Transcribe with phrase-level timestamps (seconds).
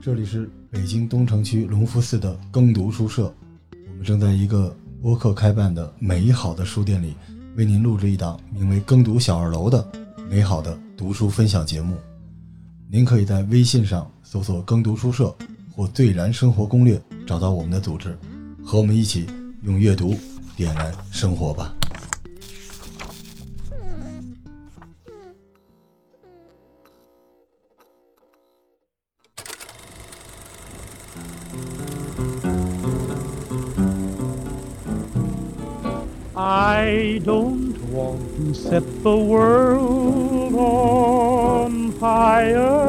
[0.00, 3.34] 这里是北京东城区隆福寺的耕读书社，
[3.72, 7.14] 我们正在一个播客开办的美好的书店里，
[7.56, 9.84] 为您录制一档名为《耕读小二楼》的
[10.30, 11.96] 美好的读书分享节目。
[12.88, 15.34] 您可以在微信上搜索“耕读书社”
[15.74, 18.16] 或“最燃生活攻略”，找到我们的组织，
[18.64, 19.26] 和我们一起
[19.62, 20.16] 用阅读
[20.56, 21.74] 点燃生活吧。
[38.62, 42.88] Set the world on fire.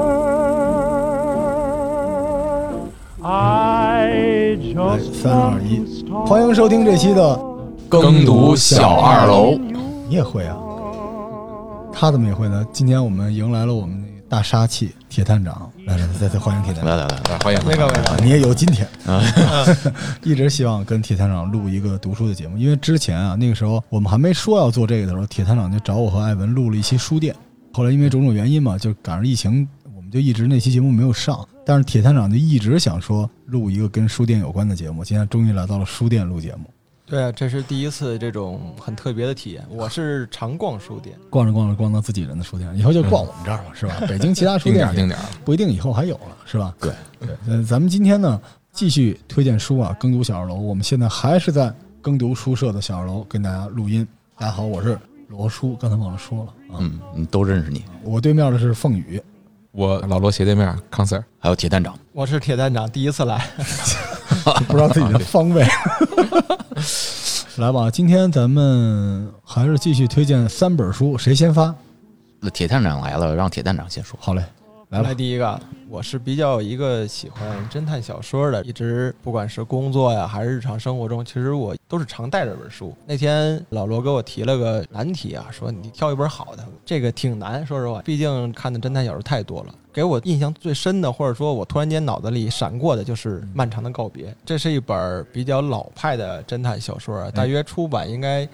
[3.22, 5.86] I 来，just 三二一
[6.26, 7.40] 欢迎收听这期的
[7.88, 9.52] 耕读小二楼，
[10.10, 10.58] 你也会啊？
[11.92, 12.66] 他怎么也会呢？
[12.72, 16.96] 今天我们迎来了我们那个大杀器铁探长，来来来，再再欢迎铁探长。
[16.96, 17.60] 来来来，欢迎。
[17.66, 18.88] 那个啊，你也有今天。
[19.08, 19.20] 啊，
[20.24, 27.36] 一直希望跟铁探长录一个读书的节目，因为之前啊，那个时候我们还没说要做这个的时候，铁探长就找我和艾文录了一期书店，
[27.74, 31.44] 后来因为种种原因嘛，就赶上疫情，我们就一直那期节目没有上。
[31.66, 36.66] 但是铁探长就一直想说录一个跟书店有关的节目，今天终于来到了书店录节目。
[37.10, 39.66] 对啊，这是第一次这种很特别的体验。
[39.70, 43.96] 我是常逛书店， 逛着逛着逛到自己人的书店，以后就逛我们这儿了，是吧？
[44.08, 46.74] 北京其他书定点店定点儿，不一定以后还有了，是吧？
[46.80, 48.40] 对对，呃，咱们今天呢
[48.72, 50.56] 继续推荐书啊，耕读小二楼。
[50.56, 54.08] 我们现在还是在耕读书社的小二楼跟大家录音。
[54.38, 54.98] 大家好，我是
[55.30, 59.22] 罗叔，刚才忘了说了啊，嗯，嗯都认识你，我对面的是凤宇，
[59.72, 63.50] 我老罗斜对面康 Sir，还有铁蛋长，我是铁蛋长，第一次来。
[64.68, 65.66] 不知道自己的方位。
[67.58, 71.76] 来吧，今天咱们还是继续推荐三本书，谁先发？
[72.40, 74.18] 那铁探长来了，让铁探长先说。
[74.22, 74.42] 好嘞，
[74.90, 75.14] 来吧来。
[75.14, 82.96] 第一个，我是比较一个喜欢侦探小说的，一直不管是工作呀还是日常生活中，其实我都是常带着本书。
[83.06, 89.74] 那天老罗给我提了个难题啊，说你挑一本好的，这个挺难，说实话，毕竟看的侦探小说太多了。
[89.92, 94.28] 给我印象最深的，或者说我突然间脑子里闪过的，就是《漫长的告别》。
[94.46, 98.48] 这是一本比较老派的侦探小说啊，大约出版应该，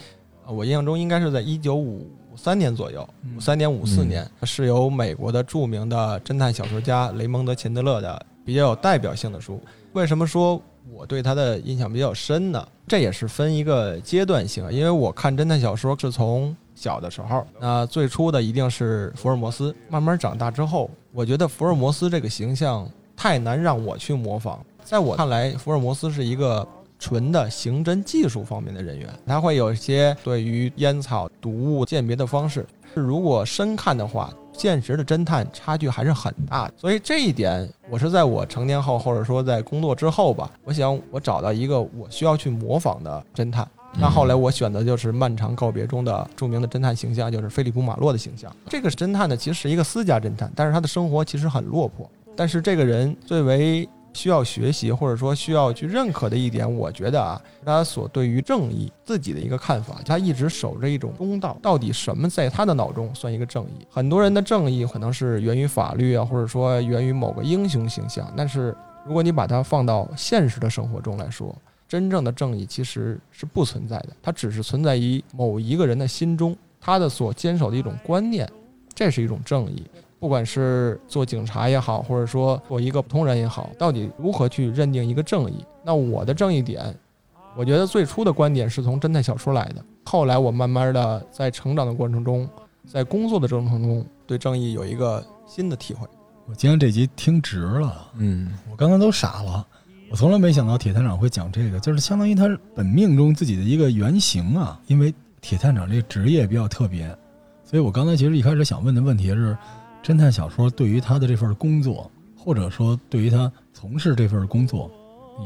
[0.45, 9.61] 呃我印象中应该是在一九五三年左右，五三年、五四年，是由美国的著名的侦探小说家雷蒙德·钱德勒的比较有代表性的书。
[9.91, 10.59] 为什么说
[10.91, 12.67] 我对他的印象比较深的？
[12.87, 24.63] 这也是分一个阶段性，因为我看侦探小说是从小的时候，那最初的一定是福尔摩斯，慢慢长大之后，我觉得福尔摩斯这个形象太难让我去模仿。
[24.83, 26.67] 在我看来，福尔摩斯是一个
[26.99, 32.65] 纯的刑侦技术方面的人员，他会有一些对于烟草、毒物鉴别的方式。
[32.93, 36.73] 如果深看的话，现实的侦探差距还是很大的。
[36.77, 43.67] 所以这一点，我是在我成年后，或者说在工作之后吧，我想我找到一个我需要去模仿的侦探。
[43.97, 48.53] 那后来我选的就是《漫长告别》中的著名的侦探形象，就是菲利普·马洛的形象。
[48.67, 52.09] 这个侦探呢，其实是一个私家侦探，但是他的生活其实很落魄。
[52.35, 61.57] 但是这个人最为需要学习或者说需要去认可的一点，我觉得啊，他所对于正义自己的一个看法，他一直守着一种公道。
[61.61, 63.85] 到底什么在他的脑中算一个正义？
[63.89, 68.73] 很多人的正义可能是源于法律啊，或者说源于某个英雄形象，但是
[69.05, 71.53] 如果你把它放到现实的生活中来说，
[71.87, 78.49] 真正的正义其实是不存在的，它只是存在于某一个人的心中，他的所坚守的一种观念，
[78.93, 79.83] 这是一种正义。
[80.19, 85.63] 不管是做警察也好，或者说做一个普通人也好，到底如何去认定一个正义？
[85.83, 86.95] 那我的正义点，
[87.55, 92.47] 我觉得最初的观点是从侦探小说来的，后来我慢慢的在成长的过程中，
[92.87, 96.07] 在工作的过程中，对正义有一个新的体会。
[96.47, 99.65] 我今天这集听值了，嗯，我刚才都傻了，
[100.11, 104.79] 我从来没想到铁探长会讲这个，就是相当于他本命中自己的一个原型啊。
[104.87, 107.07] 因为铁探长这个职业比较特别，
[107.63, 109.57] 所以我刚才其实一开始想问的问题是，
[110.05, 114.91] 侦探小说对于他的这份工作，或者说对于他从事这份工作，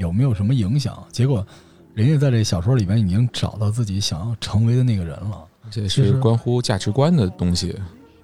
[0.01, 1.01] 有没有什么影响？
[1.13, 1.47] 结果
[1.93, 5.45] 人家在这小说里面已经找到自己想要成为的那个人了。
[5.71, 7.73] 这是关乎价值观的东西。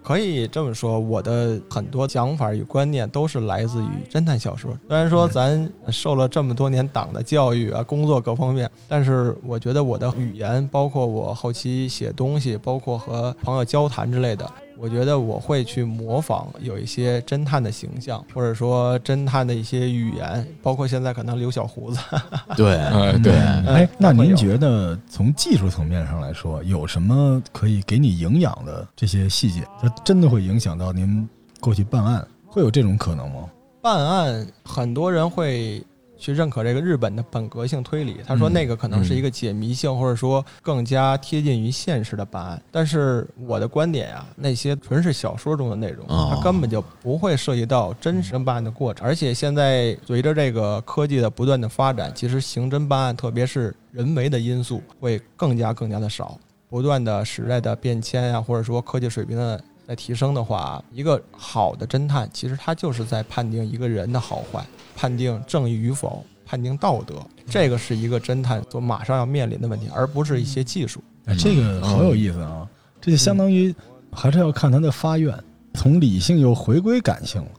[0.03, 4.77] 可以这么说，我的很多想法与观念都是来自于侦探小说。
[4.89, 21.99] 虽然说咱受了这么多年党的教育啊，工作各方面，但是我觉得我的语言，包括我后期写东西，包括和朋友交谈之类的，我觉得我会去模仿有一些侦探的形象，或者说侦探的一些语言，包括现在可能留小胡子。
[22.55, 29.61] 对，呃，对，哎，那您觉得从技术层面上来说，有什么可以给你营养的这些细节？
[29.81, 31.27] 它真的会影响到您
[31.59, 33.49] 过去办案，会有这种可能吗？
[33.81, 35.81] 办案，很多人会
[36.25, 38.17] 去认可这个日本的本格性推理。
[38.25, 42.59] 他说嗯那个可能是一个解谜性，或者说更加贴近于现实的办案。
[42.71, 49.05] 但是我的观点啊，那些纯是小说中的内容，哦它根本就不会涉及到真实办案的过程。
[49.05, 56.39] 而且现在随着这个科技的不断的发展，其实刑侦办案，特别是人为的因素，会更加更加的少。
[56.67, 64.65] 不断的时代的变迁啊，或者说科技水平的在提升的话，一个好的侦探其实他就是在判定一个人的好坏，
[64.95, 67.15] 判定正义与否，判定道德，
[67.47, 71.03] 这个是一个侦探所马上要面临的问题，而不是一些技术。
[71.25, 72.67] 哎，这个好有意思啊！
[72.99, 73.73] 这就相当于
[74.11, 75.37] 还是要看他的发愿，
[75.73, 77.49] 从理性又回归感性了。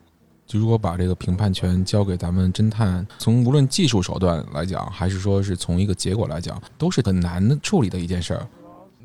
[0.47, 8.47] 就如果把这个评判权交给咱们侦探，从无论技术手段来讲，还是说是从一个结果来讲，都是很难的处理的一件事儿。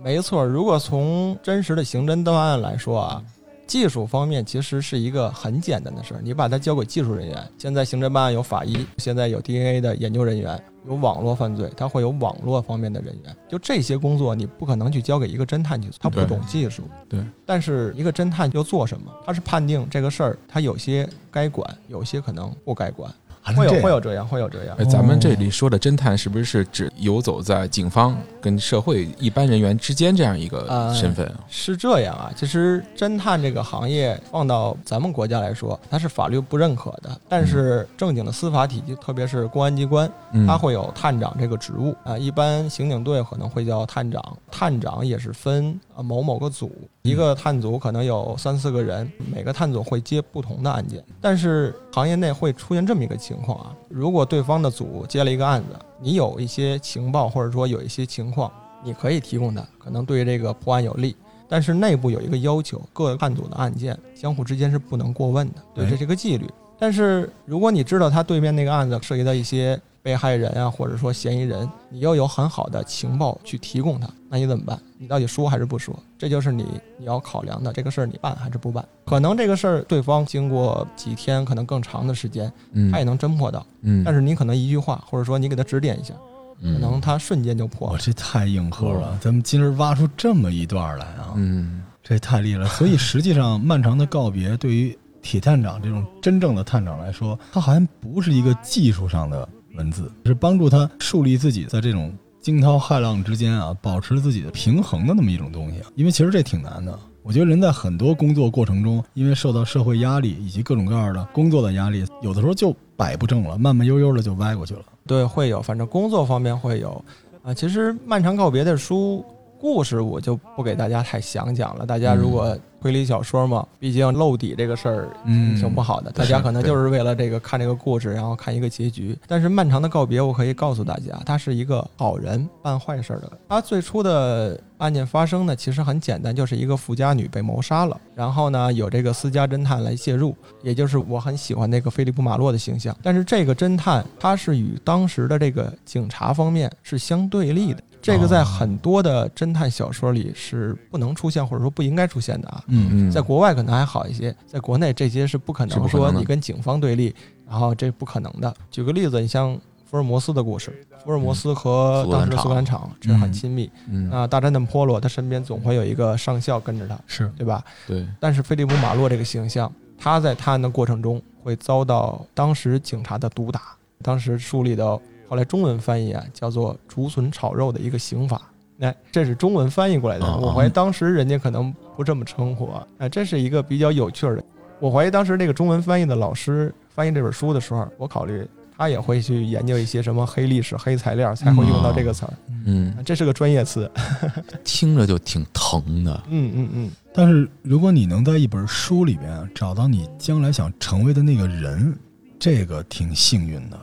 [0.04, 3.24] 没错，如果从真实的刑侦档案来说啊，
[3.68, 7.48] 技术方面其实是一个很简单的事儿，你把它交给技术人员。
[7.58, 13.36] 现在刑侦办案有法医，现在有 DNA 的研究人员，有网络犯罪，他会有网络方面的人员。
[13.48, 16.84] 就这些工作，你不可能去交给一个侦探去做，他不懂技术。
[17.08, 17.24] 对。
[17.46, 19.12] 但是一个侦探又做什么？
[19.24, 24.86] 他是判定这个事儿，他有些该管，有些可能不该管，会有会有这样，会有这样哎，。
[24.86, 31.40] 咱们这里说的侦探，是不是指游走在警方跟社会一般人员之间这样一个呃身份啊？
[31.50, 37.20] 是这样啊，其实侦探这个行业放到咱们国家来说，它是法律不认可的。
[37.28, 42.18] 但是正经的司法体系，特别是公安机关，嗯，它会有探长这个职务啊。
[42.18, 46.72] 一般刑警队可能会叫探长，探长也是分啊某某个组，
[47.04, 51.04] 一个探组可能有三四个人，每个探组会接不同的案件。
[51.20, 58.52] 但是行业内会出现这么一个情况啊，如果对方的组接了一个案子，你有一些情报或者说有一些情况，
[58.84, 61.16] 你可以提供的，可能对这个破案有利。
[61.50, 66.48] 但是内部有一个要求，各探组的案件相互之间是不能过问的，对，哎这是一个纪律。
[66.80, 74.80] 但是如果你知道他对面那个案子涉及到一些被害人啊，或者说嫌疑人，你又有很好的情报去提供他，那你怎么办？
[74.98, 75.98] 你到底说还是不说？
[76.18, 76.66] 这就是你
[76.98, 78.84] 你要考量的这个事儿，你办还是不办？
[79.06, 86.20] 可能这个事儿对方经过几天，可能更长的时间，嗯他也能侦破到，嗯，但是你可能一句话，或者说你给他指点一下，可
[86.62, 88.00] 嗯能他瞬间就破哇，了。
[88.00, 89.18] 这太硬核了！
[89.22, 92.68] 咱们今儿挖出这么一段来啊，嗯这太厉害了。
[92.70, 105.78] 所以实际上，漫长的告别对于铁探长这种真正的探长来说，他好像不是一个技术上的文字，是帮助他树立自己在这种惊涛骇浪之间啊，保持自己的平衡的那么一种东西。
[105.96, 106.98] 因为其实这挺难的。
[107.24, 114.82] 我觉得人在很多工作过程中，因为受到社会压力以及各种各样的工作的压力，有的时候就摆不正了，慢慢悠悠的就歪过去了。
[115.06, 117.04] 对，会有，反正工作方面会有
[117.44, 117.54] 啊。
[117.54, 119.24] 其实《漫长告别》的书
[119.60, 121.86] 故事我就不给大家太详讲了。
[121.86, 129.16] 大家如果推理小说嘛，毕竟露底这个事儿嗯挺不好的，大家可能就是为了这个看这个故事，然后看一个结局。
[129.28, 133.32] 但是《漫长的告别》，我可以告诉大家，他是一个好人办坏事儿的。
[133.48, 142.98] 他最初的案件发生呢，其实很简单，就是一个富家女被谋杀了，然后呢有这个私家侦探来介入，也就是我很喜欢那个菲利普·马洛的形象。
[143.04, 147.84] 但是这个侦探他是与当时的这个警察方面是相对立的。
[148.02, 152.64] 这个在很多的侦探小说里是不能出现，或者说不应该出现的啊。
[152.74, 157.14] 嗯嗯，在国外可能还好一些，在国内这些是不可能说你跟警方对立，
[157.48, 158.54] 然后这不可能的。
[158.72, 163.70] 举个例子，你像福尔摩斯的故事，福尔摩斯和当时的苏格兰场这很亲密。
[163.90, 167.62] 嗯啊，大侦探波罗他身边总会有一个上校跟着他，是对吧？
[167.86, 173.62] 对，但是菲利普·马洛这个形象，他在探案的过程中会遭到当时警察的毒打，
[174.02, 174.86] 当时树立的
[175.28, 178.42] 后来中文翻译啊叫做“竹笋炒肉”的一个刑法。
[178.82, 182.86] 哎，这是中文翻译过来的，哦我怀疑当时人家可能不这么称呼啊。
[182.98, 184.44] 哎，这是一个比较有趣儿的。
[184.80, 188.46] 我怀疑当时那个中文翻译的老师翻译这本书的时候，我考虑
[188.76, 192.34] 他也会去研究一些什么黑历史、黑材料，才会用到这个词儿。
[192.66, 193.90] 嗯这是个专业词。
[194.64, 196.24] 听着就挺疼的。
[196.30, 201.96] 嗯嗯嗯，但是如果你能在一本书里边找到你将来想成为的那个人，
[202.40, 203.80] 这个挺幸运的。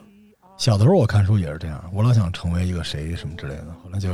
[0.56, 4.08] 小的时候我看书也是这样，我老想成为一个谁什么之类的，后来就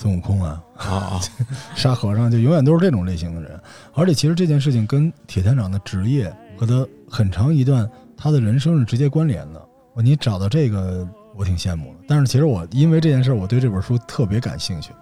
[0.00, 1.20] 孙悟空啊、啊啊，
[1.74, 3.60] 沙和尚，就永远都是这种类型的人。
[3.94, 9.60] 而且其实这件事情跟铁探长的职业和他很长一段他的人生是直接关联的。
[9.96, 11.98] 你找到这个，我挺羡慕的。
[12.06, 14.92] 但是其实我因为这件事，我对这本书特别感兴趣，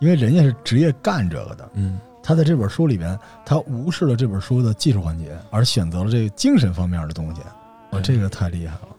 [0.00, 1.68] 因为人家是职业干这个的。
[1.74, 7.42] 嗯他在这本书里边，他无视了这本书的技术环节，而选择了这个精神方面的东西。
[7.90, 8.95] 我这个太厉害了。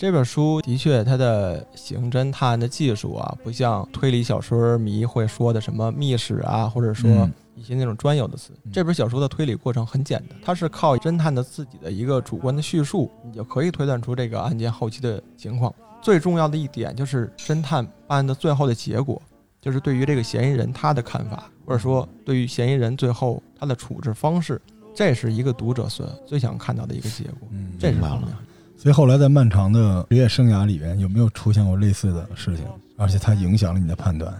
[0.00, 8.54] 这本书的确，它的刑侦探案的技术啊，不像推理小说迷会说的什么密室啊，或者说嗯一些那种专有的词。
[8.64, 15.70] 嗯这本小说的推理过程很简单，它是靠侦探的自己的一个主观的叙述，你就可以推断出这个案件后期的情况。
[16.00, 19.20] 最重要的一点就是侦探办案的最后的结果，
[19.60, 24.58] 就是对于这个嫌疑人他的看法，或者说对于嫌疑人最后他的处置方式，
[24.94, 27.46] 这是一个读者所最想看到的一个结果。
[27.50, 28.42] 嗯，这是明白了重要的。
[28.82, 32.64] 所以后来在漫长的职业生涯里边，有没有出现过类似的事情？
[32.96, 34.34] 而且它影响了你的判断？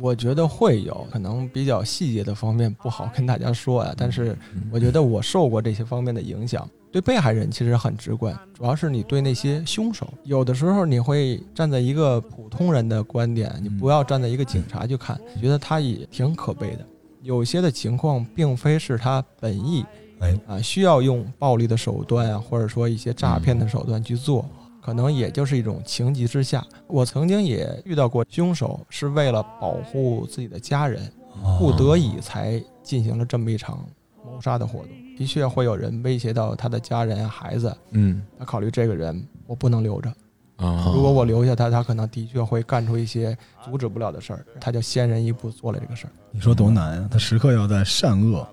[0.00, 4.34] 我觉得会有，可能比较细节的方面不好跟大家说啊，但是
[4.70, 6.66] 我觉得我受过这些方面的影响。
[6.90, 16.86] 对被害人其实很直观，主要是你对那些凶手，有的时候你会站在一个普通人的观点，你不要站在一个警察去看，觉得他也挺可悲的。
[17.20, 19.84] 有些的情况并非是他本意
[20.22, 24.48] 哎，啊，需要用暴力的手段啊，或者说一些诈骗的手段去做，
[24.80, 26.64] 可能也就是一种情急之下。
[26.86, 31.12] 我曾经也遇到过凶手是为了保护自己的家人，
[31.42, 33.84] 哦不得已才进行了这么一场
[34.24, 34.88] 谋杀的活动。
[35.18, 40.08] 的确会有人威胁到他的家人、孩子，嗯他考虑这个人我不能留着，
[40.56, 46.10] 啊，如果我留下他，他可能的确会干出一些阻止不了的事儿，他就先人一步做了这个事儿。
[46.30, 47.08] 你说多难啊！
[47.10, 48.46] 他时刻要在善恶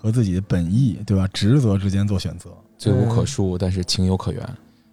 [0.00, 1.28] 和自己的本意，对吧？
[1.32, 2.50] 职责之间做选择。
[2.78, 4.42] 罪无可恕，但是情有可原。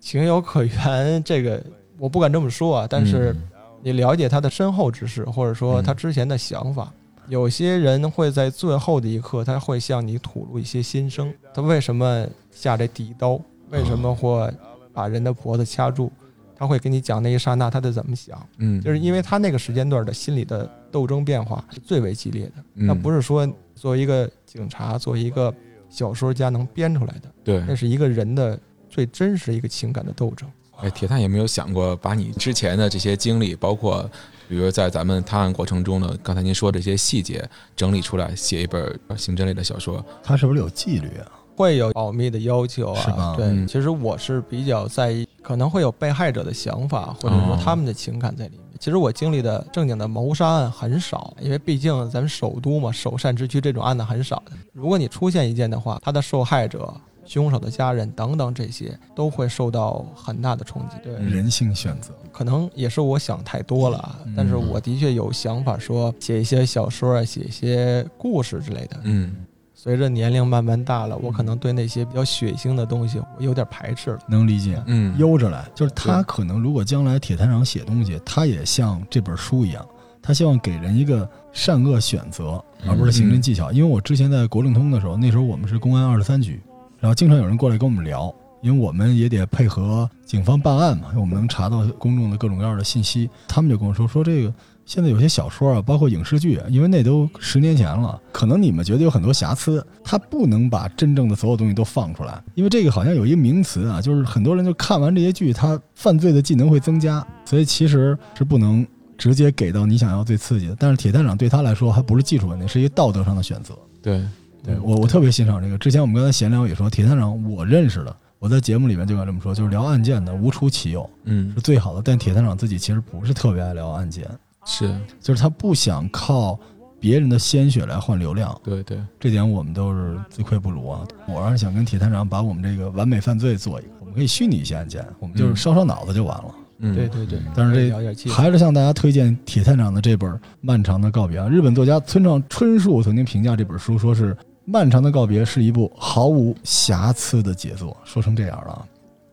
[0.02, 1.64] 情有可原，这个
[1.98, 3.44] 我不敢这么说啊，但是嗯
[3.82, 6.92] 你了解他的身后之事，或者说他之前的想法。
[7.30, 11.34] 有些人会在最后的一刻，他会向你吐露一些心声。
[11.54, 13.40] 他为什么下这第一刀？
[13.70, 14.50] 为什么会
[14.94, 16.12] 把人的脖子掐住？
[16.56, 22.54] 他会跟你讲那一刹那他的怎么想，嗯，就是因为他那个时间段的心理的斗争变化是最为激烈的。
[22.76, 25.54] 嗯那不是说作为一个警察，作为一个
[25.89, 27.63] 小说家能编出来的，对。
[27.68, 28.58] 那是一个人的
[28.89, 30.50] 最真实一个情感的斗争。
[30.77, 34.10] 哎，铁探有没有想过把你之前的这些经历，包括
[34.48, 40.04] 比如在咱们探案过程中的刚才您说的这些细节，整理出来写一本刑侦类的小说？
[40.24, 41.32] 他是不是有纪律啊？
[41.56, 48.67] 会有保密的要求是吧啊，对，嗯其实我是比较在意，可能会有被害者的想法，或者说哦他们的情感在里面。
[48.78, 54.52] 其实我经历的正经的谋杀案很少，因为毕竟咱们首都嘛，首善之区这种案子很少的。
[54.74, 56.94] 如果你出现一件的话，他的受害者、
[57.26, 60.96] 凶手的家人等等这些都会受到很大的冲击。
[61.04, 62.14] 对，人性选择。
[62.32, 68.98] 可能也是我想太多了啊嗯，但是我的确有想法说写一些小说啊，写一些故事之类的。
[69.04, 69.36] 嗯，
[69.80, 74.18] 随着年龄慢慢大了，我可能对那些比较血腥的东西我有点排斥了。
[74.28, 75.70] 能理解，嗯，悠着来。
[75.76, 79.88] 就是他可能如果将来铁探长写东西，他也像这本书一样，
[80.20, 83.72] 他希望给人一个善恶选择，而不是刑侦技巧。
[83.72, 86.60] 因为我之前在国政通的时候，那时候我们是公安二十三局，
[87.00, 93.30] 然后经常有人过来跟我们聊，因为我们也得配合警方办案嘛，我们能查到公众的各种各样的信息。
[93.48, 94.52] 他们就跟我说说这个。
[94.88, 110.75] 现在有些小说啊，包括影视剧，因为那都十年前了，可能你们觉得有很多瑕疵，它不能把真正的所有东西都放出来，因为这个好像有一个名词啊，就是很多人就看完这些剧，他犯罪的技能会增加，所以其实是不能直接给到你想要最刺激的。
[110.79, 113.77] 但是铁探长对他来说还不是技术问题，是一个道德上的选择。
[114.01, 114.24] 对，
[114.63, 115.77] 对我我特别欣赏这个。
[115.77, 122.01] 之前我们刚才闲聊也说，铁探长我认识的，我在节目里面就敢这么说，就是聊案件的无出其右嗯是，最好的。
[122.01, 124.25] 但铁探长自己其实不是特别爱聊案件，
[124.68, 126.60] 是就是他不想靠
[127.00, 131.08] 别人的鲜血来换流量，对对，这点我们都是自愧不如啊。
[131.28, 136.56] 我要是想跟铁探长把我们这个完美犯罪做一个，我们可以虚拟一些案件，我们就是烧烧脑子就完了。
[136.80, 140.32] 嗯，对对对，但是这还是向大家推荐铁探长的这本
[140.62, 141.50] 《漫长的告别》啊。
[141.50, 148.86] 日本作家村上春树曾经评价这本书，说是《漫长的告别》是一部毫无瑕疵的杰作，说成这样了啊，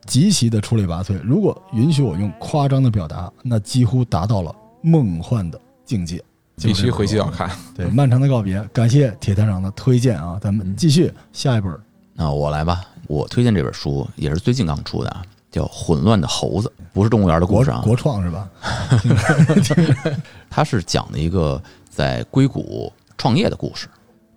[0.06, 1.20] 极其的出类拔萃。
[1.22, 6.22] 如果允许我用夸张的表达，那几乎达到了梦幻的境界。
[6.56, 7.50] 必须回去要看。
[7.74, 11.76] 对，《漫长的告别》，感谢铁探长的推荐啊，咱们继续下一本。
[12.12, 18.48] 那我来吧，我推荐这本书也是最近刚出的啊，叫《混乱的猴子》，不是动物园的故事啊，国创是吧？
[20.48, 21.60] 它是讲的一个
[21.90, 23.88] 在硅谷创业的故事。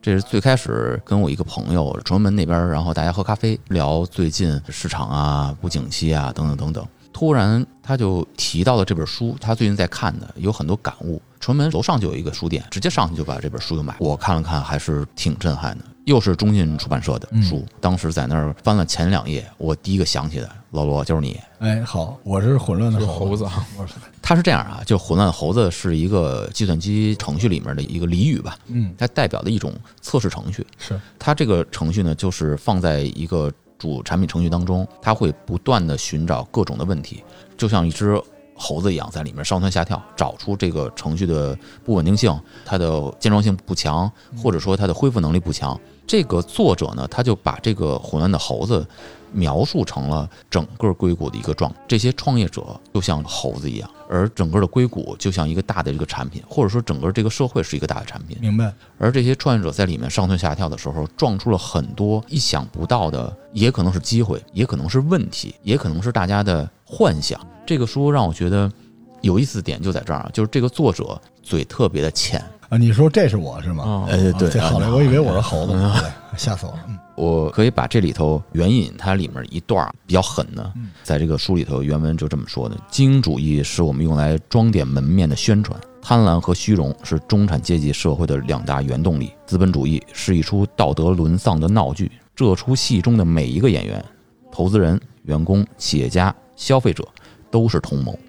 [0.01, 6.88] 这是最开始跟我一个朋友崇文门那边，然后大家喝咖啡聊最近市场啊、不景气啊等等等等。
[7.13, 11.22] 突然他就提到了这本书，他最近在看的，有很多感悟。
[11.39, 13.96] 崇文门楼上就有一个书店，直接上去就把这本书就买。
[14.00, 15.86] 我看了看，还是挺震撼的。
[16.03, 30.65] 又是中信出版社的书，当时在那儿翻了前两页，我第一个想起的老罗就是你，哎，好，我是混乱的猴猴子啊，我是他是这样啊，就混乱猴子是一个计算机程序里面的一个俚语吧，嗯它代表的一种测试程序。
[30.77, 37.24] 是它这个程序呢，就是放在一个主产品程序当中，它会不断的寻找各种的问题，
[37.57, 38.22] 就像一只
[38.55, 45.79] 猴子一样，在里面上蹿下跳，找出这个程序的不稳定性，它的健壮性不强，或者说它的恢复能力不强。
[46.08, 48.88] 这个作者呢，他就把这个混乱的猴子
[49.34, 51.78] 描述成了整个硅谷的一个状态。
[51.86, 58.38] 这些创业者就像猴子一样，而整个的硅谷就像一个大的这个产品，或者说整个这个社会是一个大的产品。
[58.40, 58.74] 明白？
[58.98, 67.38] 而这些创业者在里面上蹿下跳的时候，撞出了很多意想不到的，也可能是机会，也可能是问题，也可能是大家的幻想。
[67.66, 68.72] 这个书让我觉得
[69.20, 72.42] 有意思的点就在这儿啊，就是这个作者嘴特别的欠。
[72.69, 73.83] 啊，你说这是我是吗？
[73.83, 76.79] 哦呃，对啊好嘞，啊我以为我是猴子呢，对吓死我了。
[76.88, 80.71] 嗯 我可以把这里头援引它里面一段比较狠的，
[81.01, 92.12] 在这个书里头原文就这么说的：精英主义是我们用来装点门面的宣传，贪婪和虚荣是中产阶级社会的两大原动力，资本主义是一出道德沦丧的闹剧。
[92.36, 94.03] 这出戏中的每一个演员、
[94.51, 97.03] 投资人、员工、企业家、消费者
[97.50, 98.19] 都是同谋。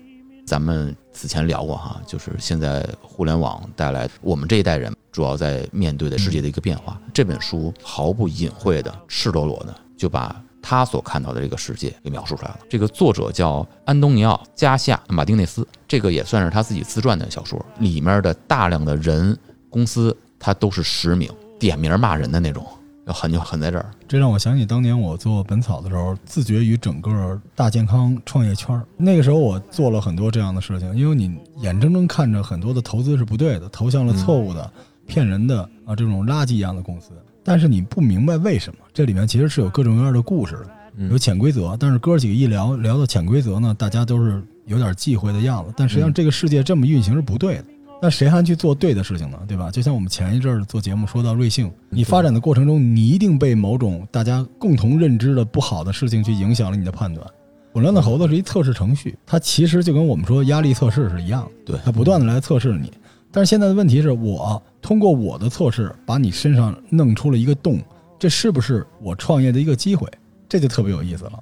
[0.49, 6.99] 咱们此前聊过哈，就是现在互联网带来我们这一代人主要在面对的世界的一个变化。
[7.13, 12.61] 这本书毫不隐晦的、赤裸裸的就把他所看到的这个世界给描述出来了。
[12.67, 19.37] 这个作者叫安东尼奥·加夏·马丁内斯，这个也算是他自己自传的小说，里面的大量的人、
[19.69, 22.78] 公司，他都是实名点名骂人的那种，要
[23.13, 23.91] 狠就狠在这儿。
[24.07, 28.85] 这让我想起当年我做本草的时候，自觉于整个大健康创业圈儿。
[28.97, 34.71] 那个时候我做了很多这样的事情，因为你眼睁睁看着很多的投资是不对的，投向了错误的、
[35.07, 37.11] 骗人的啊这种垃圾一样的公司，
[37.43, 38.79] 但是你不明白为什么。
[38.93, 41.77] 这里面其实是有各种各样的故事的，有潜规则。
[41.79, 45.73] 但是哥儿几个一聊聊到潜规则呢，大家都是有点忌讳的样子。
[45.77, 47.65] 但实际上这个世界这么运行是不对的。
[48.01, 49.39] 那谁还去做对的事情呢？
[49.49, 49.71] 对吧？
[49.71, 57.27] 就像我们前一阵儿做节目说到瑞幸，你发展的过程中，你一定被某种大家共同认知的不好的事情去影响了你的判断。
[57.73, 62.93] 混乱的猴子是一测试程序，它其实就跟我们说压力测试是一样的，对它不断的来测试你。
[63.31, 67.81] 但是现在的问题是我通过我的测试把你身上弄出了一个洞，
[68.19, 70.09] 这是不是我创业的一个机会？
[70.49, 71.33] 这就特别有意思了。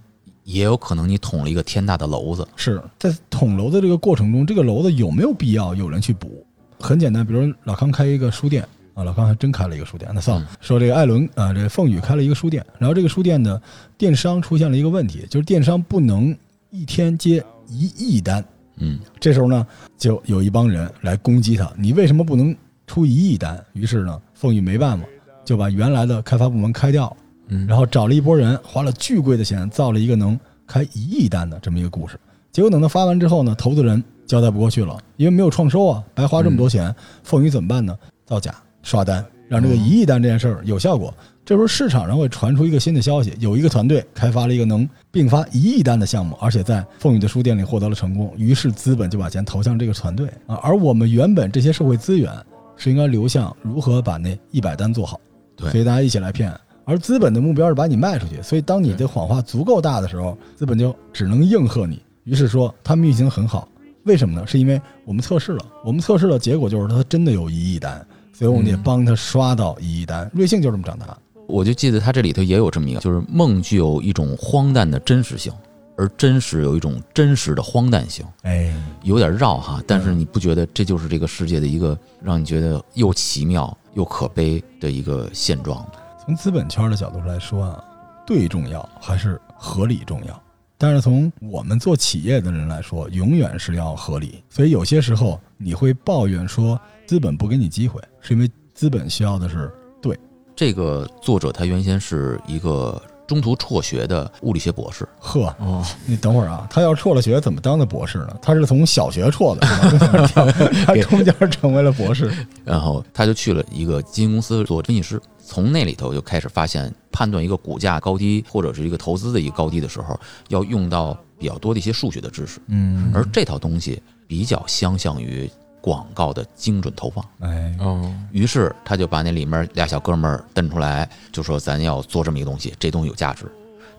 [0.42, 6.45] 也有可能你捅了一个天大的篓子，是在捅娄子这个过程中，这个娄子有没有必要有人去补？
[6.78, 10.10] 很简单，比如老康开一个书店啊，老康还真开了一个书店。
[10.14, 13.60] 那算了，说这个艾伦啊，这个凤宇开了一个书店，然后这个书店的
[13.98, 16.36] 电商出现了一个问题，就是电商不能
[16.70, 18.44] 一天接一亿单。
[18.78, 22.54] 嗯，这时候呢，就有一帮人来攻击他，你为什么不能
[22.86, 23.62] 出一亿单？
[23.72, 25.06] 于是呢，凤宇没办法，
[25.44, 27.16] 就把原来的开发部门开掉了。
[27.48, 32.18] 嗯然后找了一拨人，花了巨贵的钱造了一个能开一亿单的这么一个故事。
[32.50, 37.96] 结果等他发完之后呢，投资人交代不过去了，因为没有创收啊，白花这么多钱，凤宇怎么办呢？
[38.24, 41.14] 造假刷单，让这个一亿单这件事儿有效果。
[41.44, 48.34] 这时候市场上会传出一个新的消息，有一个团队开发了一个能并发一亿单的项目，而且在凤宇的书店里获得了成功。
[48.36, 52.32] 于是资本就把钱投向这个团队啊，而我们原本这些社会资源
[52.76, 55.20] 是应该流向如何把那一百单做好。
[55.54, 56.52] 对所以大家一起来骗。
[56.84, 62.02] 而资本的目标是把你卖出去，所以当你的谎话足够大的时候，资本就只能应和你。
[62.24, 63.68] 于是说他们运行很好，
[64.07, 64.47] 为什么呢？
[64.47, 70.31] 是因为我们测试了，我们测试了，结果就是它真的有一亿单，所以我们也帮他刷到一亿单。
[70.33, 71.16] 瑞幸就这么长大。
[71.49, 75.53] 我就记得他这里头也有这么一个，就是梦具有一种荒诞的真实性，
[75.97, 79.83] 而真实有一种真实的荒诞性，哎，有点绕哈。
[79.87, 85.92] 但是你不觉得这就是这个世界的一个让你觉得又奇妙又可悲的一个现状吗？
[86.25, 87.85] 从资本圈的角度来说啊，
[88.27, 90.42] 对重要还是合理重要？
[90.78, 94.42] 但是从我们做企业的人来说，永远是要合理。
[94.50, 100.18] 所以有些时候你会抱怨说资本不给你机会，是因为资本需要的是对。
[100.54, 108.36] 这个作者他原先是一个中途辍学的物理学博士，呵，哦，你等会儿啊，他要辍了学，怎么当的博士呢？
[108.40, 110.52] 他是从小学辍的，是吧？
[110.86, 112.30] 他中间成为了博士。
[112.64, 125.48] 然后他就去了一个基金公司做分析师，从那里头就开始发现，判断一个股价高低或者是一个投资的一个高低的时候，要用到比较多的一些数学的知识，嗯，而这套东西比较相像于
[125.80, 127.24] 广告的精准投放。
[127.38, 133.46] 哎，哦，于是他就把那里面俩小哥们儿蹬出来，就说咱要做这么一个东西，这东西有价值。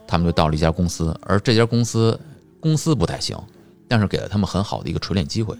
[0.05, 2.19] 他们就到了一家公司，而这家公司
[2.59, 3.37] 公司不太行，
[3.87, 5.55] 但是给了他们很好的一个锤炼机会。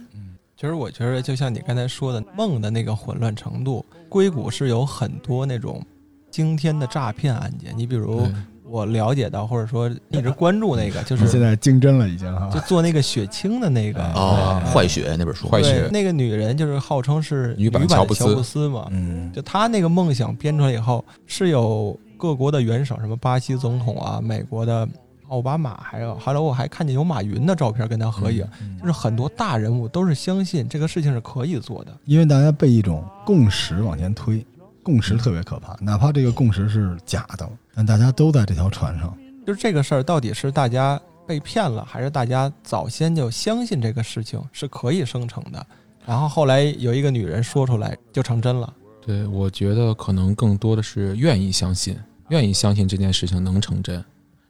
[0.60, 5.86] 其实我觉得，就像你刚才说的，梦的那个混乱程度，硅谷是有很多那种
[6.32, 7.72] 惊天的诈骗案件。
[7.78, 8.28] 你比如
[8.64, 12.60] 我了解到，或者说一直关注那个，就是现在竞争了已经哈就。
[12.62, 18.88] 做那个血清的那个哎哦，对坏血那本书，坏血对，那个女人就是号称是女版版乔布斯乔布斯嘛。
[18.90, 24.90] 嗯，就她那个梦想编出来以后，是有各国的元首，什么巴西总统啊，美国的
[25.28, 31.98] 奥巴马，还有后来我还看见有马云的照片跟他合影，嗯就是很多大人物都是相信这个事情是可以做的。
[32.06, 34.46] 因为大家被一种共识往前推，
[34.84, 39.18] 共识特别可怕，哪怕这个共识是假的，但大家都在这条船上。
[39.46, 45.66] 就是这个事儿到底是大家被骗了，还是大家早先就相信这个事情是可以生成的？
[46.06, 48.74] 然后后来有一个女人说出来就成真了。
[49.06, 51.98] 对，我觉得可能更多的是愿意相信，
[52.30, 54.04] 愿意相信这件事情能成真，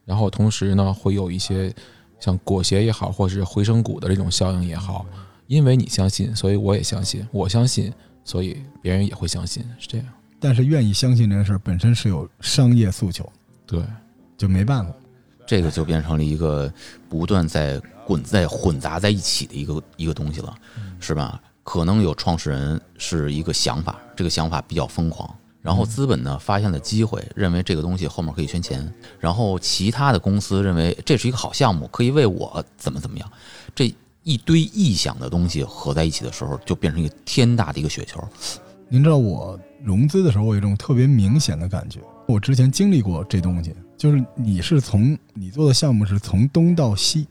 [0.08, 1.72] 然后同时呢，会有一些
[2.18, 5.06] 像裹挟也好，或者是回声谷的这种效应也好，
[5.48, 7.94] 因为你相信，所以我也相信，我相信，
[8.24, 10.08] 所以别人也会相信，是这样。
[10.40, 13.30] 但是愿意相信这件事儿本身是有商业诉求，
[13.66, 13.84] 对，
[14.38, 14.94] 就没办法。
[15.46, 16.72] 这个就变成了一个
[17.10, 20.56] 不断在滚在混杂在一起的一个一个东西了，
[21.00, 21.42] 是吧？
[21.64, 25.30] 可能有创始人是一个想法，这个想法比较疯狂，
[25.68, 33.30] 然后资本呢发现了机会，认为这个东西后面可以圈钱，然后其他的公司认为这是一个好项目，可以为我怎么怎么样，
[33.76, 38.18] 这一堆臆想的东西合在一起的时候，就变成一个天大的一个雪球。
[38.88, 42.00] 您知道我融资的时候，我有一种特别明显的感觉，
[42.30, 47.28] 我之前经历过这东西，就是你是从你做的项目是从东到西，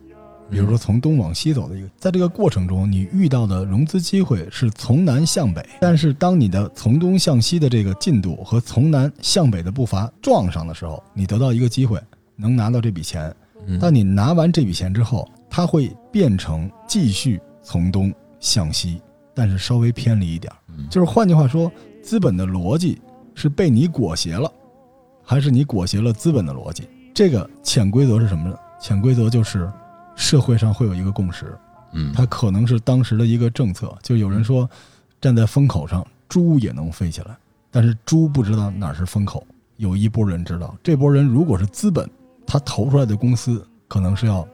[0.51, 12.01] 比如说从东往西走的一个，在这个过程中，你遇到的融资机会是从南向北，但是当你的从东向西的这个进度和从南向北的步伐撞上的时候，你得到一个机会，
[12.37, 13.35] 能拿到这笔钱。
[13.67, 19.01] 嗯当你拿完这笔钱之后，它会变成继续从东向西，
[19.35, 20.53] 但是稍微偏离一点
[20.89, 23.01] 就是换句话说，资本的逻辑
[23.35, 24.49] 是被你裹挟了，
[25.25, 26.89] 还是你裹挟了资本的逻辑？
[27.13, 28.57] 这个潜规则是什么呢？
[28.81, 29.69] 潜规则就是
[30.17, 31.57] 社会上会有一个共识，
[31.93, 33.97] 嗯，它可能是当时的一个政策。
[34.03, 34.69] 就有人说，
[35.21, 37.37] 站在风口上，猪也能飞起来，
[37.71, 39.47] 但是猪不知道哪是风口。
[39.77, 42.11] 有一波人知道，这波人如果是资本，
[42.47, 44.47] 他投出来的公司可能是要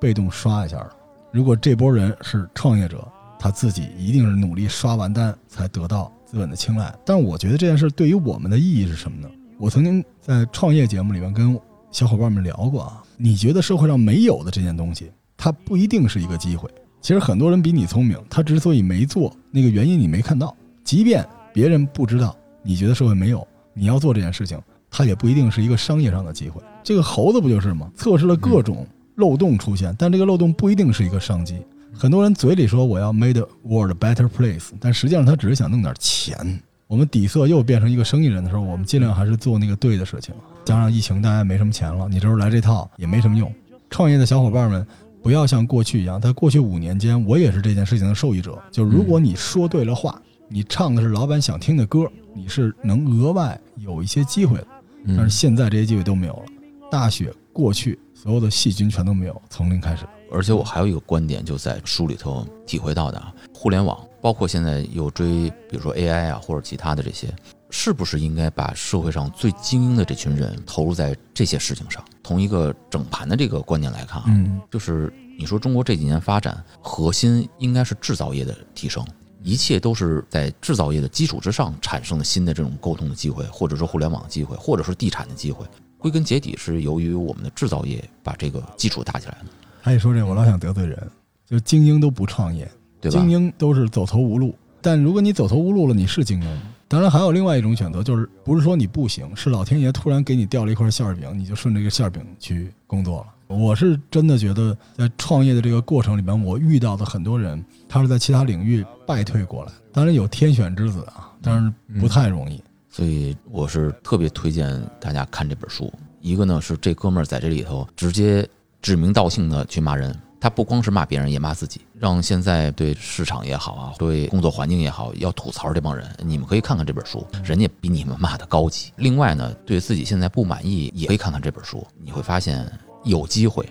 [0.00, 0.90] 被动刷一下的。
[1.30, 3.06] 如果这波人是创业者，
[3.38, 6.94] 他自己一定是努力刷完单才得到资本的青睐。
[7.04, 9.28] 但我觉得这件事对于我们的意义是什么呢？
[9.58, 11.58] 我曾经在创业节目里面跟
[11.90, 16.70] 小伙伴们聊过啊，你觉得社会上没有的这件东西，它不一定是一个机会。
[17.02, 20.56] 其实很多人比你聪明，他之所以没做，那个原因你没看到。
[20.82, 24.58] 即便别人不知道，你觉得社会没有，你要做这件事情，
[24.90, 26.62] 它也不一定是一个商业上的机会。
[26.82, 27.90] 这个猴子不就是吗？
[27.94, 31.56] 测试了各种漏洞出现，但这个漏洞不一定是一个商机。
[31.92, 36.58] 很多人嘴里说我要 made the world better place，但实际上他只是想弄点钱。
[36.86, 40.34] 我们底色又变成一个生意人的时候，我们尽量还是做那个对的事情。
[40.70, 43.52] 加上疫情，大家也没什么钱了，你这时候来这套也没什么用。
[43.90, 44.86] 创业的小伙伴们，
[45.20, 48.56] 不要像过去一样，在过去五年间，我也是这件事情的受益者。
[48.70, 54.66] 就如果你说对了话，你唱的是老板想听的歌，你是能额外有一些机会的。
[55.08, 56.44] 但是嗯现在这些机会都没有了，
[56.88, 60.04] 大雪过去，所有的细菌全都没有，从零开始。
[60.30, 67.26] 而且我还有一个观点，就在书里头体会到的啊，互联网包括现在有追，比如说 AI 啊或者其他的这些，
[67.70, 72.04] 是不是应该把社会上最精英的这群人投入在这些事情上？
[72.24, 79.04] 从一个整盘的这个观念来看啊，嗯，就是你说中国这几年发展核心应该是制造业的提升，
[79.42, 85.64] 一切都是在制造业的基础之上产生的新的这种沟通的机会，或者说互联网的机会，或者说地产的机会。
[85.98, 89.46] 归根结底是由于我们的制造业把这个基础搭起来了，
[89.82, 91.10] 他一说这，我老想得罪人，
[91.46, 93.18] 就精英都不创业，对吧？
[93.18, 94.54] 精英都是走投无路。
[94.80, 96.62] 但如果你走投无路了，你是精英吗。
[96.90, 103.26] 当然还有另外一种选择，就是不是说你不行，是老天爷突然给你掉了一块馅儿饼，你就顺着这个馅儿饼去工作了。
[103.46, 112.60] 我是真的觉得，在创业的这个过程里面，我遇到的很多人，他是在其他领域败退过来，当然有天选之子啊，但是不太容易。
[112.88, 115.92] 所以我是特别推荐大家看这本书。
[116.20, 118.44] 一个呢是这哥们儿在这里头直接
[118.82, 128.90] 指名道姓的去骂人，他不光是骂别人，也骂自己，让现在对市场也好啊，对工作环境也好，要吐槽这帮人，你们可以看看这本书，人家比你们骂的高级。
[128.96, 132.66] 另外呢，对自己现在不满意，也可以看看这本书，你会发现
[133.04, 133.68] 有机会，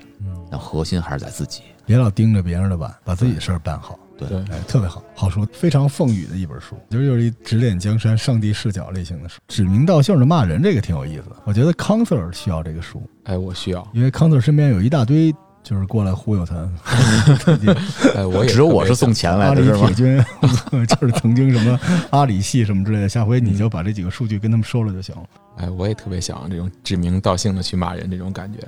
[0.51, 1.61] 那核心还是在自己。
[1.85, 3.97] 别老盯着别人的碗，把自己的事儿办好。
[4.15, 9.39] 对对哎，特别好，好书，非常凤语的一本书，就是又是一指点江山、上帝视角类型的书。
[9.47, 11.37] 指名道姓的骂人，这个挺有意思的。
[11.45, 15.33] 我觉得康 Sir 需要这个书，哎，我需要，因为康 Sir 身边有一大堆
[15.69, 16.55] 就是过来忽悠他，
[18.17, 19.93] 哎，我也只有我是送钱来的是吗铁？
[19.93, 20.25] 军，
[20.87, 21.79] 就是曾经什么
[22.09, 23.07] 阿里系什么之类的。
[23.07, 25.21] 下回你就把这几个数据跟他们说了就行了。
[25.57, 28.59] 哎，我也特别想这种指名道姓的去骂人这种感觉。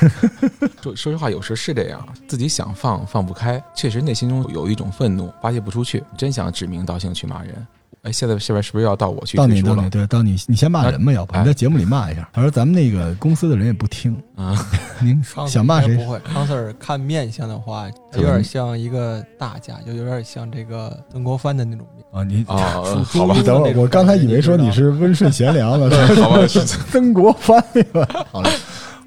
[0.80, 7.66] 说说实话，有时是这样，自己想放放不开，确实内心中有一种愤怒发泄不出去，真想指名道姓去骂人。
[8.04, 9.90] 哎，现在下边是不是要到我去了到你到你？
[9.90, 12.28] 对到你你先骂人吧，要不哎你在节目里骂一下。
[12.32, 14.54] 他说咱们那个公司的人也不听，啊，
[15.02, 22.04] 您想骂谁不会，康 Sir 看面相的话， 有点像一个大家，就有点像这个曾国藩的那种面。
[22.12, 22.22] 啊？
[22.22, 26.62] 你啊，好吧猪，等会儿，我刚才以为说你是温顺贤良了，好吧，是
[26.92, 28.06] 曾国藩那个。
[28.30, 28.50] 好了，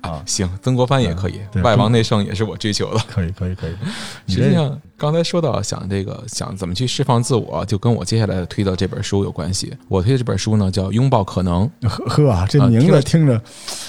[0.01, 2.99] 啊，行，曾国藩也可以，对外王内圣也是我追求的。
[3.09, 3.71] 可以可以可以。
[4.27, 9.75] 实际上，刚才说到想这个想怎么去释放自我，就跟我接下来推的这本书有关系。
[9.87, 13.41] 我推的这本书呢叫《拥抱可能》，呵呵啊，这名字听着，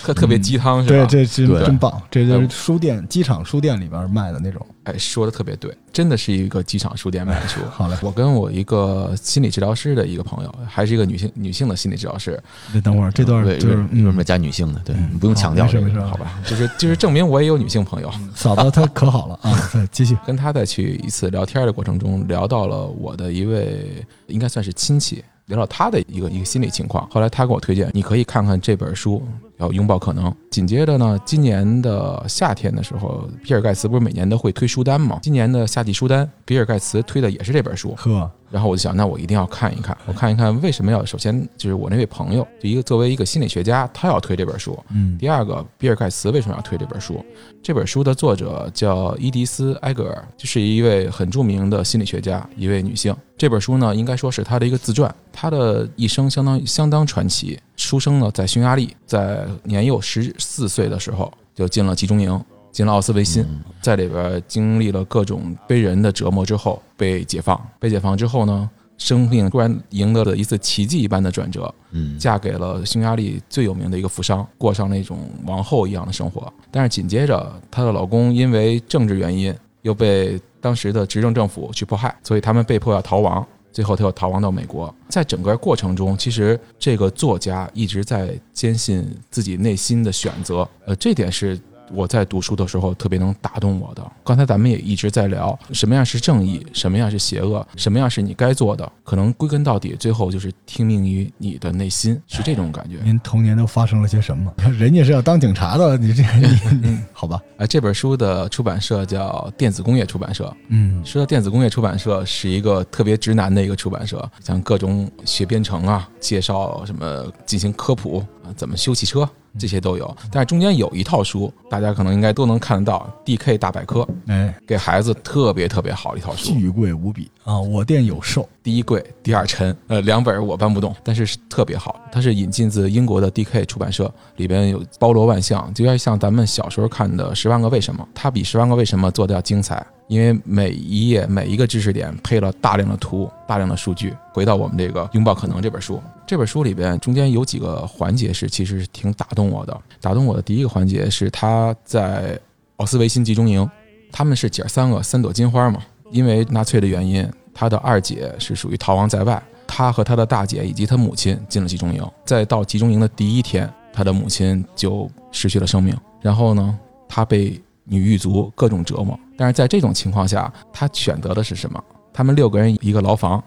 [0.02, 4.64] 特特别鸡汤是吧对，这真真棒，这就是书店、机场书店里边卖的那种。
[4.84, 7.60] 哎，说的特别对，真的是一个机场书店卖的书。
[7.70, 12.40] 好嘞，我跟我一个心理治疗师的一个朋友，还是一个女性女性的心理治疗师，
[12.72, 14.80] 这等会儿这段对，就是为为什么嗯，加女性的？
[14.84, 18.10] 对，嗯你不用强调这个好没事没事，好吧，就是就是证明我也有女性朋友。
[18.34, 20.16] 嫂子她可好了啊， 对，继续。
[20.26, 27.08] 跟她在去一次聊天的过程中，聊到了我的一位应该算是亲戚，聊到他的一个一个心理情况。
[27.10, 29.22] 后来他给我推荐，你可以看看这本书，
[29.58, 30.30] 叫《拥抱可能》。
[30.50, 35.18] 紧接着呢，今年的夏天的时候，比尔盖茨不是每年都会推书单吗？
[35.22, 37.94] 今年的夏季书单，比尔盖茨推的也是这本书。
[37.96, 41.04] 呵，然后我就想，那我一定要看一看，我看一看为什么要。
[41.04, 44.78] 首先就是我那位朋友，就一个作为一个心理学家，他要推这本书。
[44.90, 47.24] 嗯，第二个，比尔盖茨为什么要推这本书？
[47.62, 53.14] 这本书的作者叫伊迪丝·埃格尔，就是一位很著名的心理学家，一位女性。
[53.36, 55.14] 这本书呢，应该说是她的一个自传。
[55.32, 57.58] 她的一生相当相当传奇。
[57.78, 62.38] 出生呢在匈牙利，在年幼十四岁的时候就进了集中营，
[62.72, 63.46] 进了奥斯维辛，
[63.80, 67.58] 在里边经历了各种非人的折磨之后被解放。
[67.78, 76.52] 被解放之后呢，生命突然赢得了一次奇迹一般的转折，嗯，嫁给了匈牙利最有名的一个富商，过上那种王后一样的生活。
[76.70, 83.46] 但是紧接着，她的老公因为政治原因又被当时的执政政府去迫害，所以他们被迫要逃亡。
[83.72, 84.94] 最后，他又逃亡到美国。
[85.08, 90.68] 在整个过程中，其实这个作家一直在坚信自己内心的选择。
[90.84, 91.58] 呃，这点是
[91.92, 94.02] 我在读书的时候特别能打动我的。
[94.24, 98.90] 刚才咱们也一直在聊什么样是正义，什么样是邪恶，什么样是你该做的。
[99.04, 102.98] 可能归根到底，最后就是听命于你的内心，是这种感觉。
[103.02, 104.52] 您童年都发生了些什么？
[104.78, 107.40] 人家是要当警察的，你这你你 好吧？
[107.56, 110.54] 啊，这本书的出版社叫电子工业出版社。
[110.68, 120.16] 嗯，说到电子工业出版社是一个特别直男的一个出版社，像各种学编程啊，介绍什么进行科普啊，怎么修汽车这些都有。
[120.30, 126.52] 但是中间有一套书，大家可能应该都能看得到，《DK 大百科》，哎，给孩子特别特别好的一套书。
[126.52, 127.58] 巨贵无比啊！
[127.58, 131.98] 我店有售，第一贵，第二沉，呃，两本我搬不动，但是是特别好。
[132.12, 144.14] 它是引进自英国的 DK 出版社，里边有包罗万象，就有点像咱们小时候看的《十万个为什么》，它比《十万个为什么》做的要精彩，因为每一页每一个知识点配了大量的图、大量的数据。
[144.34, 149.74] 回到我们这个《拥抱可能》这本书，这本书里边中间有几个环节是其实是挺打动我的。
[150.02, 152.38] 打动我的第一个环节是他在
[152.76, 153.66] 奥斯维辛集中营，
[154.12, 157.26] 他们是姐三个三朵金花嘛，因为纳粹的原因，
[157.58, 162.00] 他的二姐是属于逃亡在外，他和他的大姐以及他母亲进了集中营。
[162.24, 165.92] 在到集中营的第一天，他的母亲就失去了生命。
[166.20, 169.18] 然后呢，他被女狱卒各种折磨。
[169.36, 171.82] 但是在这种情况下，他选择的是什么？
[172.12, 173.42] 他们六个人一个牢房，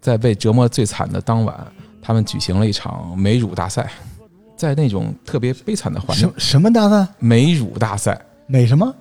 [0.00, 1.64] 在被折磨最惨的当晚，
[2.02, 3.88] 他们举行了一场美乳大赛。
[4.56, 7.06] 在那种特别悲惨的环境什，什么大赛？
[7.20, 8.92] 美乳大赛美什么？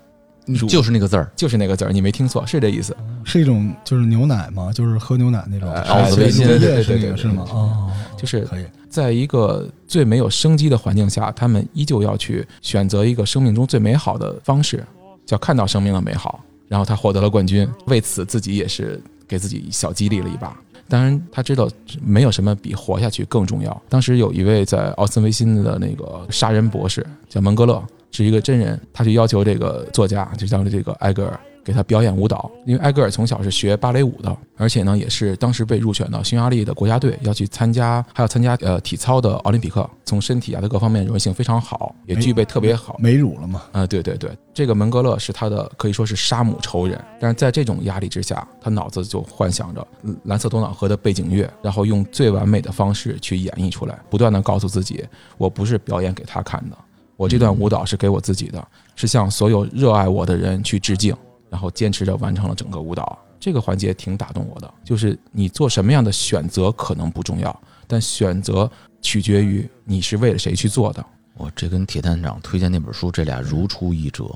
[0.45, 2.95] 乳就是那个字儿，就是那个字儿，你没听错，是这意思。
[3.23, 4.71] 是一种就是牛奶吗？
[4.73, 5.71] 就是喝牛奶那种。
[5.71, 7.45] 哎奥斯维辛对对对是吗？
[7.49, 8.65] 哦，就是可以。
[8.89, 14.85] 在一个最没有生机的环境下，他们依旧要去选择一个生命中最美好的方式，
[15.25, 16.43] 叫看到生命的美好。
[16.67, 20.55] 然后他获得了冠军，为此自己也是给自己小激励了一把。
[20.89, 21.67] 当然，他知道
[22.03, 23.81] 没有什么比活下去更重要。
[23.89, 27.81] 当时有一位在奥斯维辛的那个杀人博士叫门格勒，
[28.13, 31.37] 是一个真人，他就要求这个作家，就叫这个埃格尔。
[31.65, 39.89] 给他表演舞蹈，因为埃格尔从小是学芭蕾舞的，而且呢，也是当时被入选到匈牙利的国家队，要去参加，还要参加呃体操的奥林匹克。
[40.03, 43.61] 从身体啊的各方面柔韧性非常好，也具备特别好美乳了嘛？
[43.71, 55.01] 啊、对对对，这个门格勒是他的可以说是杀母仇人，但是在这种压力之下，他脑子就幻想着嗯蓝色多瑙河的背景乐，然后用最完美的方式去演绎出来，不断的告诉自己，
[55.37, 56.77] 我不是表演给他看的，
[57.15, 61.15] 我这段舞蹈是给我自己的，是向所有热爱我的人去致敬，
[61.49, 63.17] 然后坚持着完成了整个舞蹈。
[63.39, 68.69] 这个环节挺打动我的，就是你做什么样的选择可能不重要，但选择
[69.01, 71.05] 取决于你是为了谁去做的。
[71.35, 74.33] 我这跟铁探长推荐那本书，这俩如出一辙，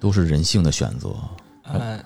[0.00, 1.14] 都是人性的选择。
[1.64, 2.02] 嗯，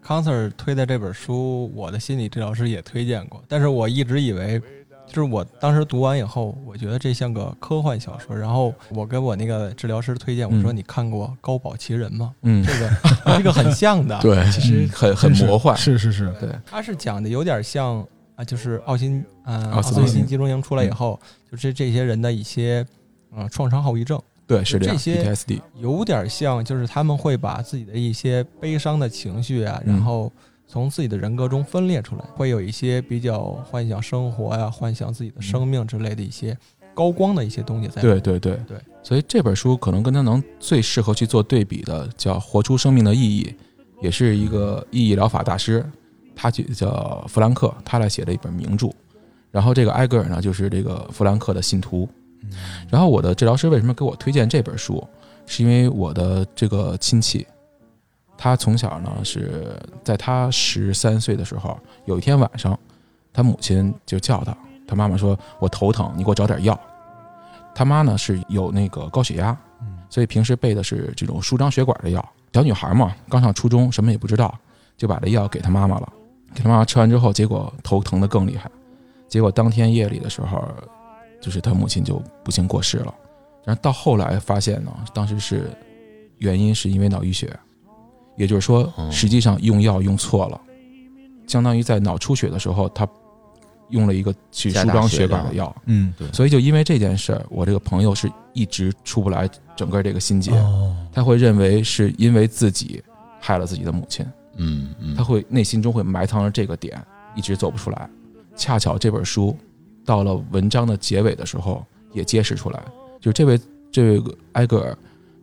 [0.00, 4.62] 康 Sir 推的这本书，我的心理治疗师也推荐过，但是我一直以为，
[5.08, 8.36] 就是我当时读完以后，我觉得这像个科幻小说。
[8.36, 12.34] 然后我跟我那个治疗师推荐，我说嗯你看过《高保奇人》吗？
[12.42, 12.90] 嗯，这个
[13.38, 21.18] 这个很像的，对，其实很很魔幻，是是是，对，他是讲的有点像啊，就是奥辛呃奥斯维辛集中营出来以后，
[21.50, 22.86] 就是这些人的一些
[23.34, 24.20] 呃创伤后遗症。
[24.46, 29.94] 对，是这样这些，PTSD，有点像，就是他们会把自己的一些悲伤的情绪啊，嗯。
[29.94, 30.32] 然后
[30.68, 36.56] 从自己的人格中分裂出来，会有一些比较幻想生活呀、幻想自己的生命之类的一些
[36.94, 38.02] 高光的一些东西在。
[38.02, 43.44] 对对对对，所以这本书可能跟他能最适合去做对比的，叫《活出生命的意义》，
[44.02, 45.84] 也是一个意义疗法大师，
[46.36, 48.90] 他就叫弗兰克，他来写的一本名著。
[49.50, 52.06] 然后这个埃格尔呢，就是这个弗兰克的信徒。
[52.90, 55.02] 然后我的治疗师为什么给我推荐这本书，
[55.46, 57.46] 是因为我的这个亲戚，
[58.38, 62.78] 他从小呢是在他十三岁的时候，有一天晚上，
[63.32, 66.78] 他母亲就叫他，他妈妈说：“我头疼，你给我找点药。”
[67.74, 69.56] 他妈呢是有那个高血压，
[70.08, 72.26] 所以平时备的是这种舒张血管的药。
[72.52, 74.56] 小女孩嘛，刚上初中，什么也不知道，
[74.96, 76.12] 就把这药给她妈妈了。
[76.54, 78.70] 给她妈妈吃完之后，结果头疼的更厉害。
[79.28, 80.66] 结果当天夜里的时候，
[81.40, 83.14] 就是他母亲就不幸过世了。
[83.64, 85.70] 然后到后来发现呢，当时是
[86.38, 87.54] 原因是因为脑淤血，
[88.38, 90.58] 也就是说，哦实际上用药用错了，
[91.46, 93.06] 相当于在脑出血的时候，他
[93.90, 95.74] 用了一个去加舒张血管的药。
[95.86, 96.30] 嗯，对。
[96.32, 103.02] 所以就因为这件事儿，我这个朋友是一直出不来整个这个心结，哦，他会认为是因为自己
[103.40, 104.24] 害了自己的母亲，
[104.56, 105.16] 嗯嗯。
[105.16, 107.02] 他会内心中会埋藏着这个点，
[107.34, 108.08] 一直走不出来。
[108.54, 109.56] 恰巧这本书
[110.04, 112.82] 到了文章的结尾的时候，也揭示出来，
[113.20, 114.22] 就是这位这位
[114.52, 114.98] 埃格尔，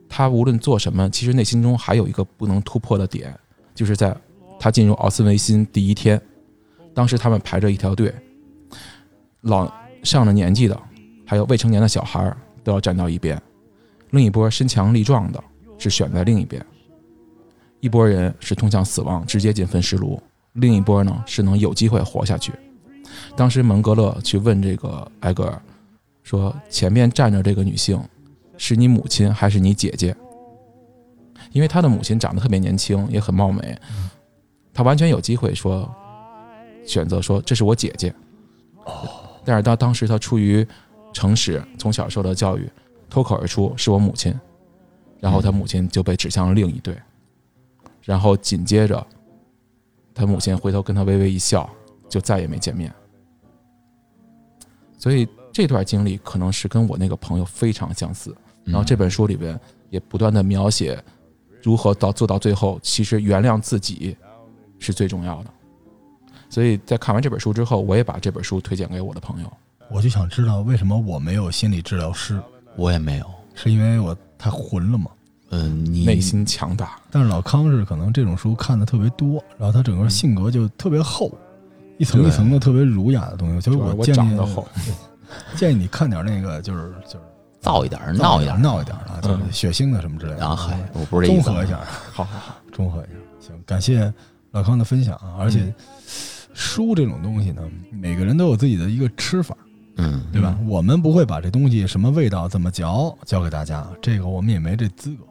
[0.07, 3.37] 他无论做什么，其实内心中还有一个不能突破的点，
[3.73, 4.15] 就是在
[4.59, 6.21] 他进入奥斯维辛第一天，
[6.93, 8.13] 当时他们排着一条队，
[9.41, 9.71] 老
[10.03, 10.81] 上了年纪的，
[11.25, 13.41] 还有未成年的小孩都要站到一边，
[14.11, 15.43] 另一波身强力壮的
[15.77, 16.63] 是选在另一边。
[17.81, 20.17] 一波人是通向死亡，直接进焚尸炉；
[20.53, 22.51] 另一波呢是能有机会活下去。
[23.35, 25.61] 当时蒙格勒去问这个埃格尔
[26.23, 28.01] 说：“前面站着这个女性，
[28.57, 30.15] 是你母亲还是你姐姐？”
[31.51, 33.77] 因为他的母亲长得特别年轻，也很貌美，
[34.73, 35.89] 他完全有机会说
[36.85, 38.13] 选择说这是我姐姐。
[39.45, 40.67] 但是他当时他出于
[41.13, 42.69] 诚实，从小受到教育，
[43.09, 44.37] 脱口而出是我母亲，
[45.19, 46.97] 然后他母亲就被指向了另一队。
[48.01, 49.05] 然后紧接着，
[50.13, 51.69] 他母亲回头跟他微微一笑，
[52.09, 52.93] 就再也没见面。
[54.97, 58.35] 所以这段经历可能是跟我那个朋友非常相似。
[58.65, 59.57] 然后这本书里边
[59.89, 61.01] 也不断的描写
[61.61, 64.17] 如何到做到最后，其实原谅自己
[64.79, 65.49] 是最重要的。
[66.49, 69.51] 所以在看完这本书之后，我也把这本书推荐给我的朋友。
[69.89, 72.41] 我就想知道为什么我没有心理治疗师，
[72.75, 73.25] 我也没有。
[73.53, 75.11] 是因为我太混了吗？
[75.51, 81.31] 嗯，你内心强大，但是老康是可能这种书看的特别多，然后他整个性格就特别厚，
[81.97, 83.61] 一层一层的特别儒雅的东西。
[83.61, 84.67] 就是主要是我建议长得厚，
[85.55, 87.19] 建议你看点那个就是就是
[87.65, 90.45] 造一点儿，闹一点儿，闹一点啊，就是嗯血腥的什么之类的。
[90.45, 91.79] 啊，嗨，我不是这意思综合一下，
[92.13, 93.17] 好好好，综合一下。
[93.47, 94.13] 行，感谢
[94.51, 95.33] 老康的分享啊！
[95.39, 95.73] 而且嗯
[96.53, 99.57] 书这种东西呢，每个人都有自己的一个吃法，
[99.97, 100.55] 嗯，对吧？
[100.67, 105.23] 我们不会把这东西什么味道、怎么嚼教给大家，这个我们也没这资格。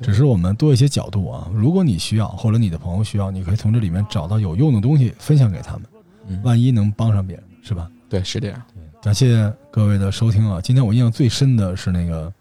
[0.00, 5.82] 只是我们多一些角度啊，如果你需要，或者你的朋友需要，你可以从这里面找到有用的东西分享给他们，
[6.28, 7.90] 嗯，万一能帮上别人，是吧？
[8.08, 8.62] 对，是这样。
[9.04, 10.58] 感谢各位的收听啊！
[10.62, 12.32] 今天我印象最深的是那个，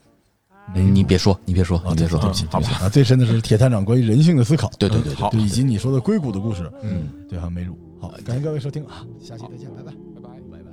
[0.74, 7.78] 你你别说，你别说，啊，你别说，对不起，好吧对不起啊，最深的是铁探长关于人性的思考，对对对对好对，以及你说的硅谷的故事，嗯，对，还有美乳。
[8.00, 9.92] 好，感谢各位收听啊，下期再见，拜拜。
[10.16, 10.30] 拜拜。
[10.50, 10.72] 拜拜。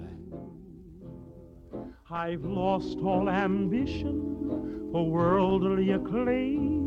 [2.08, 4.14] I've lost all ambition
[4.92, 6.86] for worldly acclaim.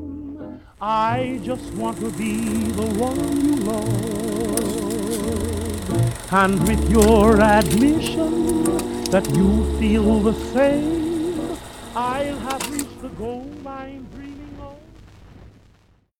[0.79, 5.62] I just want to be the one you love.
[6.35, 11.57] And with your admission that you feel the same,
[11.95, 14.02] I'll have reached the goal dreaming.